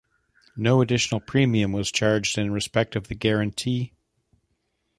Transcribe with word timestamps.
No 0.57 0.81
additional 0.81 1.21
premium 1.21 1.73
was 1.73 1.91
charged 1.91 2.39
in 2.39 2.49
respect 2.51 2.95
of 2.95 3.07
the 3.07 3.13
guarantee. 3.13 3.93